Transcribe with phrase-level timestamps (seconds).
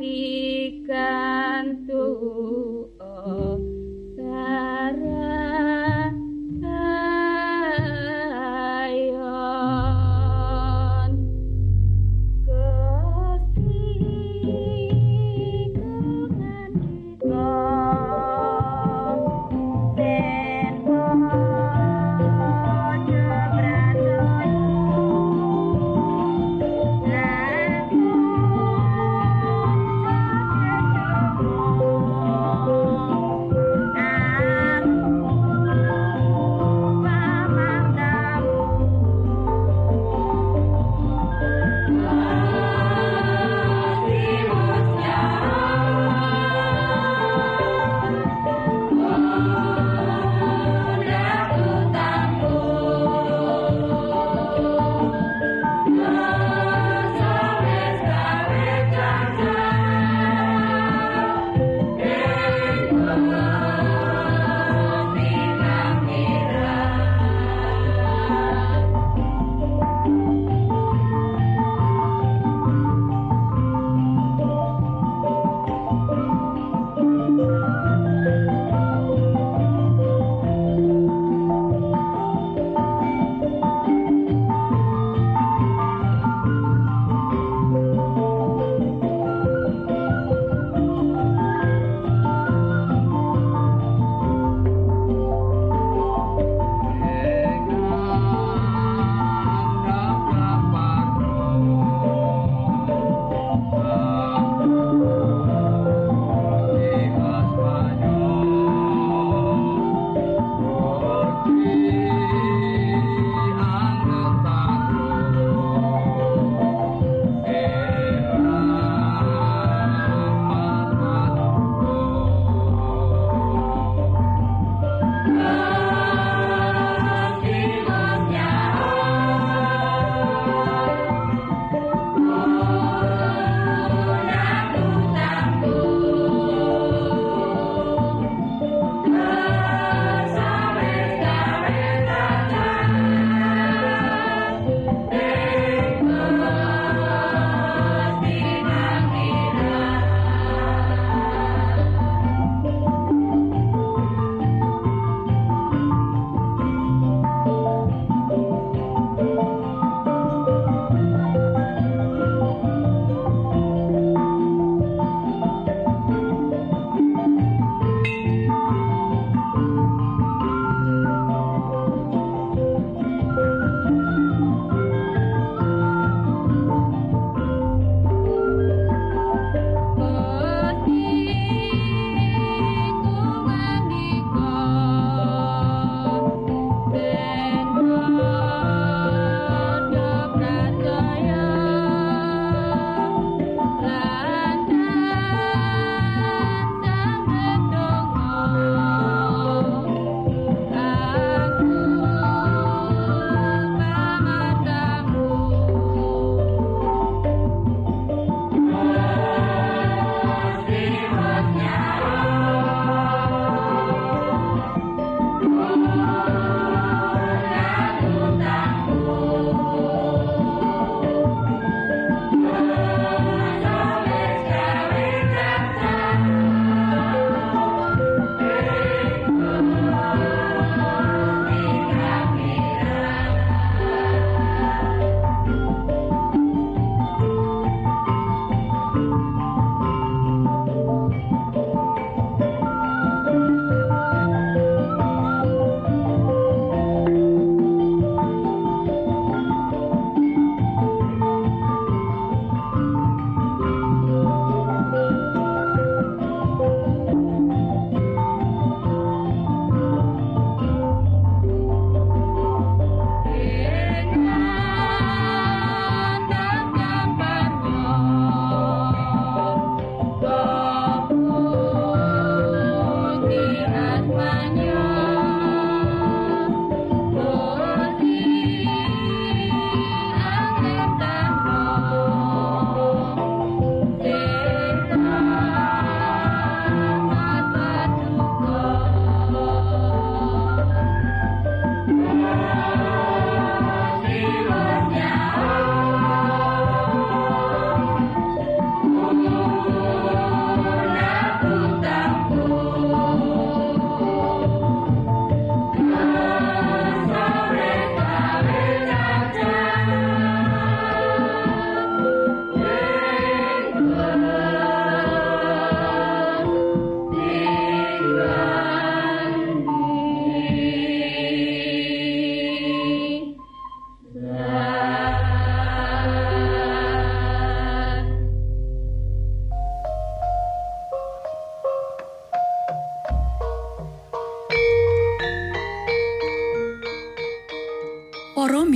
[0.00, 0.39] happy.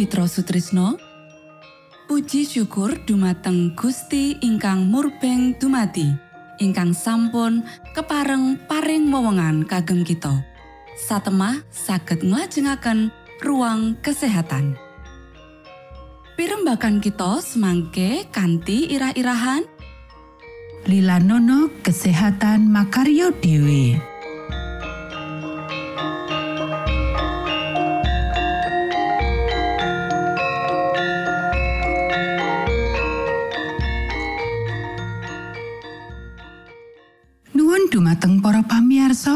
[0.04, 1.00] Mitra Sutrisno.
[2.04, 6.12] Puji syukur dumateng Gusti ingkang murbeng dumati
[6.60, 7.64] ingkang sampun
[7.96, 10.44] kepareng paring wewenngan kagem kita.
[10.92, 14.76] Satemah saged nglajengaken ruang kesehatan.
[16.36, 19.64] Pirembakan kita semangke kanthi irah-irahan.
[20.84, 24.13] Lila Nono Kesehatan Makaryo Dewi.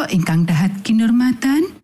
[0.09, 1.79] Ingkang dahat kinurmatan.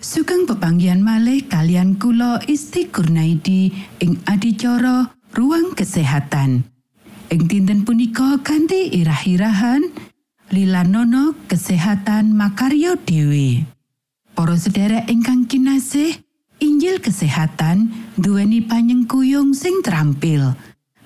[0.00, 3.68] Sugeng pepanggihan malih kalian kula Isti Kurnaidi
[4.00, 6.64] ing adicara Ruang Kesehatan.
[7.28, 9.92] Ing dinten punika kanthi irah-irahan
[10.50, 13.62] Lila Nono Kesehatan Makaryo Dewi.
[14.32, 16.16] Para sedherek ingkang kinasih,
[16.64, 20.56] Injil Kesehatan duweni panyengkuyung sing terampil.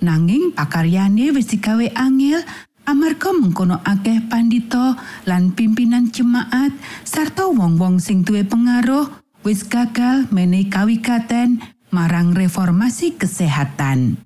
[0.01, 2.47] Nanging pakaryane wis digawe angel
[2.85, 6.73] amarga mengkono akeh pandita lan pimpinan jemaat
[7.05, 9.09] sarta wong-wong sing duwe pengaruh
[9.45, 11.61] wis gagal menehi kawigaten
[11.93, 14.21] marang reformasi kesehatan.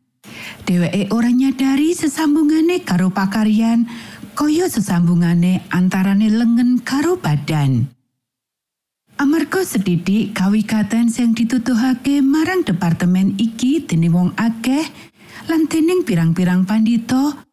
[0.66, 3.88] Dheweke ora nyadari sesambungane karo pakaryan
[4.38, 7.90] kaya sesambungane antarane lengen karo badan.
[9.18, 14.86] Amarga sedidik kawigaten sing ditutuhake marang departemen iki dening wong akeh
[15.50, 17.47] lan dening pirang-pirang pandita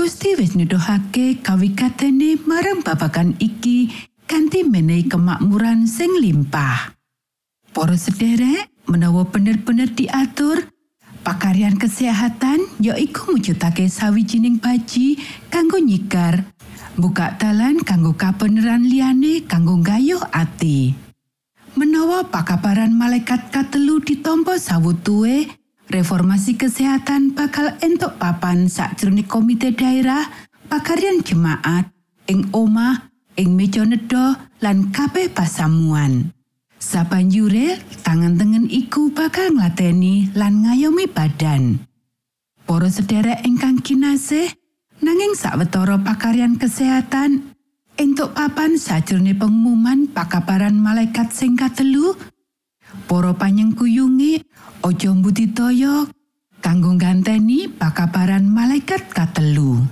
[0.00, 3.92] Gusti wis nuduhake kawigatene marang babagan iki
[4.24, 6.96] kanthi menehi kemakmuran sing limpah.
[7.76, 10.72] Para sederek menawa bener-bener diatur
[11.20, 15.20] pakaryan kesehatan yaiku mujudake sawijining baji
[15.52, 16.48] kanggo nyigar
[16.96, 20.96] buka dalan kanggo kabeneran liyane kanggo gayuh ati.
[21.76, 25.59] Menawa pakabaran malaikat katelu ditompo sawutuwe,
[25.90, 30.22] reformasi kesehatan bakal entuk papan sakjroning komite daerah,
[30.70, 31.90] pakaryan jemaat,
[32.30, 36.30] ing omah, ing meja nedha lan kabeh pasamuan.
[36.80, 41.84] Sabanjure, tangan tengen iku bakal nglateni lan ngayomi badan.
[42.64, 44.48] Para sederek ingkang kinasih,
[45.02, 47.52] nanging sawetara pakaryan kesehatan
[48.00, 52.16] entuk papan sajroning pengumuman pakabaran malaikat sing katelu
[53.04, 54.40] para panyengkuyunge
[54.80, 56.06] aja mbudidaya
[56.60, 59.84] kanggo ganteni pakabaran malaikat katelu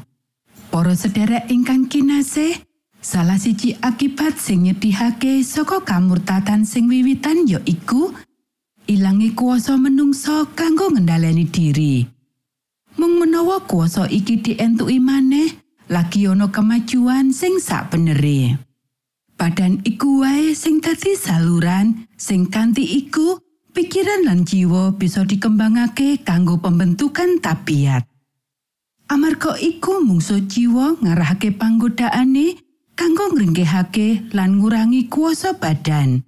[0.68, 2.56] para sederek ingkang kinasih
[3.00, 8.12] salah siji akibat sing nyedihake saka kamurtatan sing wiwitan ya iku
[8.88, 12.18] ilangi kuasa menungso kanggo ngendhaleni diri
[12.98, 15.54] mung menawa kuasa iki dientuki maneh
[15.88, 18.60] lagi ana kemajuan sing sak benere.
[19.38, 23.38] Badan iku wae sing dadi saluran sing kanthi iku
[23.78, 28.02] pikiran lan jiwa bisa dikembangake kanggo pembentukan tabiat.
[29.06, 32.58] Amarga iku mungsu jiwa ngarahake panggodaane
[32.98, 36.26] kanggo ngringgehake lan ngurangi kuasa badan.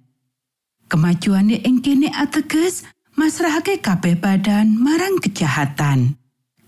[0.87, 2.87] Kemajuane ing kene ateges
[3.19, 6.15] masrahake kabeh badan marang kejahatan.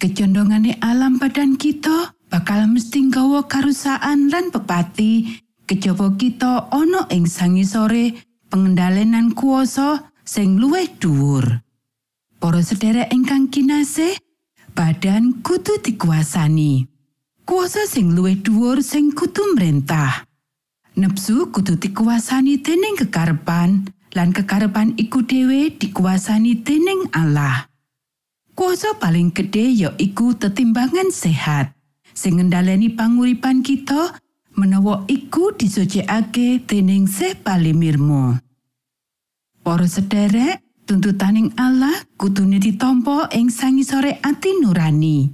[0.03, 8.19] Kecondongane alam badan kita bakal mesti nggawa karusaan lan pepati kejaba kita ana ing sangisore
[8.51, 11.63] pengendalian kuasa sing luwih dhuwur.
[12.39, 14.19] Para sederek ingkang kinasih,
[14.75, 16.87] badan kudu dikuasani.
[17.47, 20.27] Kuasa sing luwih dhuwur sing kudu mrentah.
[20.99, 27.69] Nepsu kudu dikuasani dening kekarepan lan kekarepan iku dhewe dikuasani dening Allah.
[28.55, 31.73] Kuasa paling gede ya iku tetimbangan sehat.
[32.13, 34.21] sing ngendhaleni panguripan kita
[34.53, 38.37] menawa iku disucikake dening Seh Palimirmo.
[39.63, 45.31] Para sederek, tuntutaning Allah kudune ditampa ing sangisore ati nurani.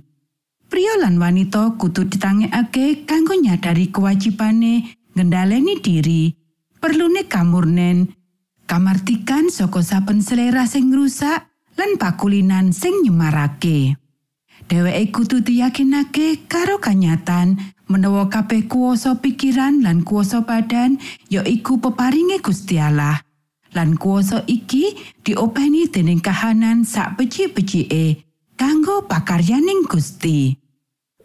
[0.69, 4.85] Pria lan wanita kudu ditangekake kanggo nyadari kewajibane
[5.17, 6.29] ngendhaleni diri,
[6.77, 8.13] perlune kamurnen,
[8.69, 13.97] kamartikan saka saben selera sing rusak lan pakulinan sing nyemarake.
[14.69, 17.57] dheweke kudu diyakinake karo kanyatan
[17.89, 21.01] menawa kabeh kuasa pikiran lan kuasa badan
[21.33, 23.17] ya iku peparinge Gusti Allah
[23.77, 28.25] lan kuasa iki diopeni dening kahanan sak beci-becike
[28.57, 30.57] kanggo pakaryaning Gusti.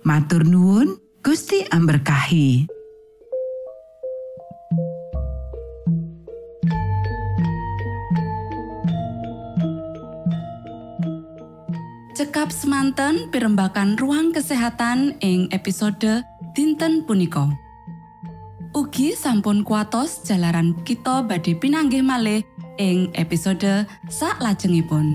[0.04, 2.68] Matur nuwun Gusti amberkahi.
[12.14, 16.22] Cekap semanten pimbakan ruang kesehatan ing episode
[16.54, 17.63] dinten punika
[18.74, 22.42] Ugi sampun kuatos jalaran kita badhe pinanggih malih
[22.74, 25.14] ing episode saklajengipun.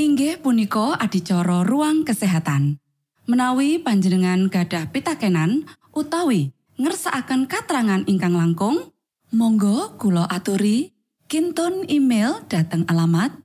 [0.00, 2.80] Inggih punika adicara ruang kesehatan.
[3.28, 8.96] Menawi panjenengan gadah pitakenan utawi ngersakaken katrangan ingkang langkung,
[9.28, 10.96] monggo kula aturi
[11.28, 13.44] kinton email dateng alamat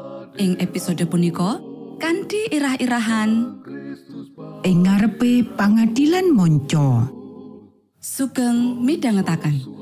[0.39, 1.59] ing episode punika
[1.99, 3.59] kanthi irah-irahan.
[4.61, 7.09] Ing ngarepe pangadilan monco.
[7.99, 9.81] Sugeng midhangetaken.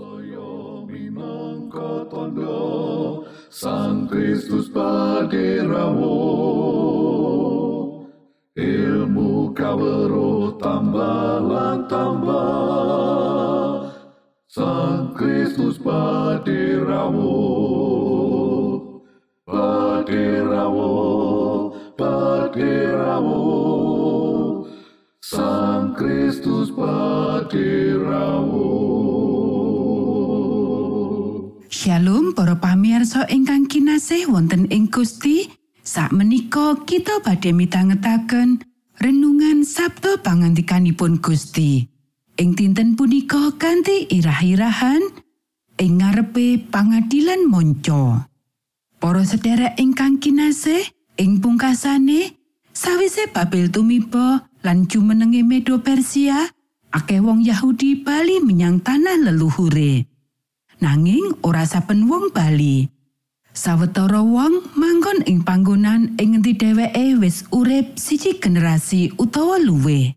[2.09, 3.21] Tondo
[3.53, 6.17] Sang Kristus paderamu
[8.57, 13.93] ilmu kawero tambah tambah
[14.49, 17.68] Sang Kristus paderamu
[21.99, 23.43] paderamu
[25.19, 28.71] Sang Kristus paderamu
[31.67, 35.51] Shalom para pamirsa ingkang kinasih wonten ing Gusti.
[35.83, 38.59] Sakmenika kita badhe mitangetaken
[38.99, 41.87] renungan Sabtu pangandikanipun Gusti.
[42.39, 44.99] Ing dinten punika kanthi irah-irahan
[45.79, 48.27] ing ngarepe pangadilan monco.
[48.99, 50.83] Para sedherek ingkang kinasih
[51.59, 52.39] pungkasane
[52.71, 56.47] sawise Babel tumiba lan jumenenge Medo Persia
[56.87, 60.07] akeh wong Yahudi bali menyang tanah leluhure
[60.79, 62.87] nanging ora saben wong bali.
[63.51, 70.15] Sawetara wong manggon ing panggonan ing ngendi dheweke wis urip siji generasi utawa luwe.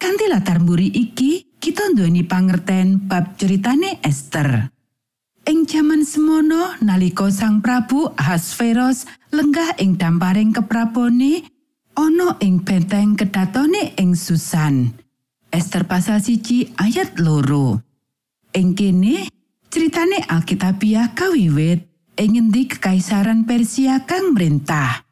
[0.00, 4.72] Kanthi latar mburi iki, kita nduweni pangerten bab ceritane Esther.
[5.44, 11.44] Ing jaman semono nalika Sang Prabu Ahasveros lenggah ing damparing keprabone
[11.92, 14.88] ana ing benteng kedatone ing Susan.
[15.52, 17.76] Esther pasal siji ayat loro.
[18.56, 19.28] Ing kene
[19.68, 25.04] ceritane Alkitabiah kawiwit ing ngendi kekaisaran Persia kang mrentah.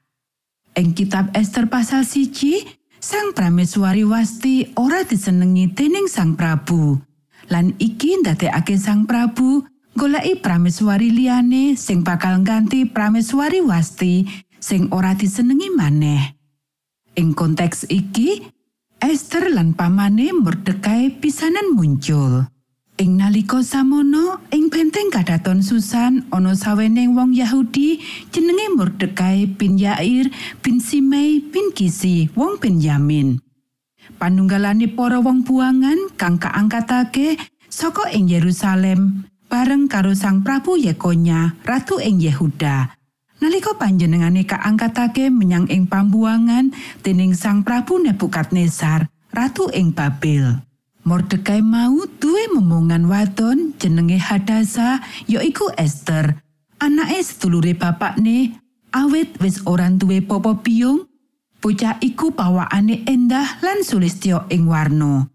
[0.81, 2.64] Ing kitab Esther pasal siji,
[2.97, 6.97] Sang Prameswari Wasti ora disenengi dening Sang Prabu.
[7.53, 9.68] Lan iki ndadekake Sang Prabu
[10.03, 14.27] goleki prameswari liyane sing bakal ngganti prameswari Wasti
[14.59, 16.35] sing ora disenengi maneh.
[17.15, 18.43] Ing konteks iki,
[18.99, 22.51] Esther lan pamane Mordekai pisanan muncul.
[22.99, 28.03] Ing nalika samono ing benteng kadaton Susan ana saweneng wong Yahudi
[28.35, 30.27] jenenge Mordekai bin Yair
[30.67, 33.38] bin Simei bin Kisi wong Benyamin.
[34.19, 37.38] Panunggalane para wong buangan kang kaangkatake
[37.71, 42.97] saka ing Yerusalem bareng karo Sang Prabu Yekonya ratu ing Yehuda.
[43.45, 46.73] Nalika panjenengane kaangkatake menyang ing pambuangan
[47.05, 50.57] dening Sang Prabu Nebukadnezar ratu ing Babel.
[51.05, 56.41] Mordekai mau duwe memongan wadon jenenge Hadasa yaiku Esther.
[56.81, 58.57] Anake sedulure bapakne
[58.97, 61.05] awit wis ora duwe popo piyung.
[61.61, 65.29] Bocah iku pawakane endah lan sulistya ing warna.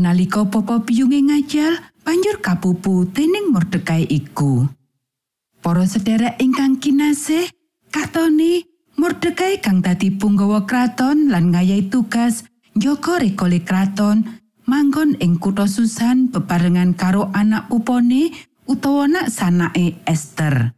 [0.00, 4.66] Nalika popo piyunge ngajal, banjur kapupu dening Mordekai iku.
[5.62, 7.46] Para sedherek ingkang kinasih,
[7.94, 8.66] katone
[8.98, 12.44] Mordekai kang dadi punggawa kraton lan ngayahi tugas
[12.76, 18.30] njaga rekole kraton manggon ing kutha Susan bebarengan karo anak pupone
[18.68, 20.74] utawa anak sanake Esther.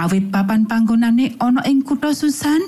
[0.00, 2.60] Awit papan panggonane ana ing kutha Susan,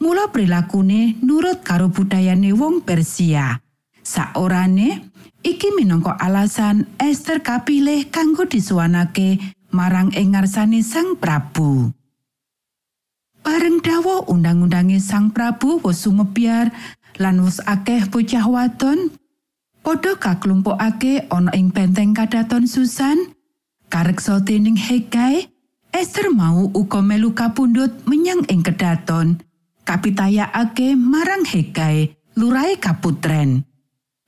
[0.00, 3.60] mula prilakune nurut karo budayane wong Persia.
[4.04, 5.13] Saorane,
[5.44, 11.92] iki minangka alasan Esther kapilih kanggo disuwanake marang ing ngarsane Sang Prabu.
[13.44, 16.72] Bareng dawa undang-undange Sang Prabu wis sumebyar
[17.20, 19.12] lan wis akeh bocah wadon
[19.84, 23.36] padha kaklumpukake ana ing benteng kadaton Susan
[23.92, 25.52] kareksa dening Hegai
[25.92, 29.44] Esther mau uga melu kapundhut menyang ing kedaton
[29.84, 33.68] kapitayakake marang Hegai lurai kaputren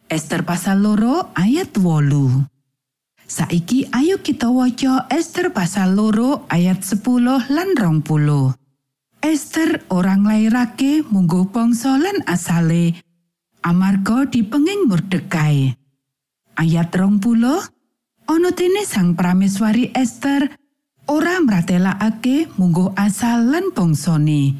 [0.06, 2.46] Esther pasal loro ayat wolu
[3.26, 7.02] Saiki ayo kita waca Esther pasal loro ayat 10
[7.50, 8.54] lan rong puluh.
[9.18, 12.94] Esther orang lairake munggo bangsa lan asale
[13.66, 15.74] amarga dipenging Mordekai.
[16.54, 17.58] Ayat rong puluh,
[18.30, 20.46] ana dene sang prameswari Esther
[21.10, 24.54] ora mratelakake munggo asal lan bangsane.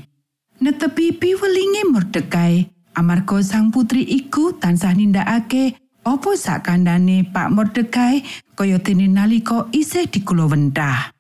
[0.59, 8.25] Netepi piwelinge Mordekai, amarga sang putri iku tansah nindakake apa sakandane Pak Mordekai
[8.57, 11.13] kaya dene nalika isih dikulowenthah.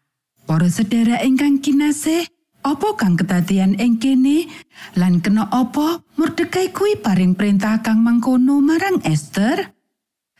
[0.46, 2.24] Para sedherek ingkang kinasih,
[2.66, 4.50] Apa kang kedadian ing kene
[4.98, 9.70] lan kena apa Mordekai kuwi paring perintah kang mangkono marang Esther?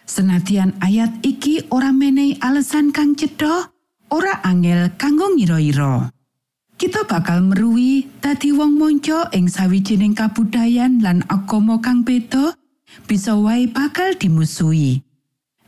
[0.03, 3.71] Senadyan ayat iki ora menehi alasan kang cedha,
[4.11, 6.11] ora angel kanggo ngira-ira.
[6.77, 12.53] Kita bakal meruwi dadi wong monco ing sawijining kabudayan lan agama kang beda,
[13.09, 15.01] bisa wae bakal dimusuhi.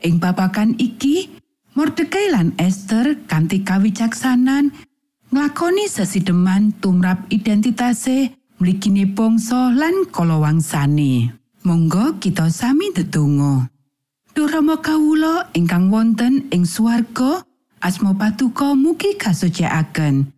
[0.04, 1.32] Ing babagan iki,
[1.78, 4.74] Mordekai lan Esther kanthi kawicaksanan
[5.30, 11.30] nglakoni sesideman tumrap identitase mligine bangsa lan kalawangsane.
[11.62, 13.70] Monggo kita sami ndedonga.
[14.34, 17.46] Duh Rama kawula ingkang wonten ing swarga,
[17.78, 20.37] asma patuko mugi kasucikaken.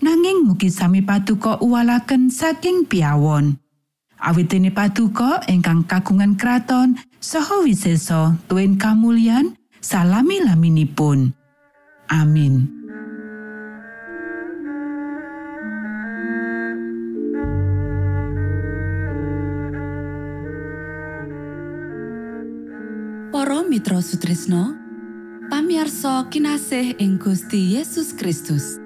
[0.00, 3.56] nanging mugi sami patuko uwalaken saking piawon.
[4.16, 11.36] Awit dene patuko ingkang kagungan kraton saha wisesa tuwin kamulyan salami laminipun.
[12.08, 12.72] Amin.
[23.36, 24.72] Para Mitra Sutrisno
[25.52, 28.85] pamiarsa kinasih ing Gusti Yesus Kristus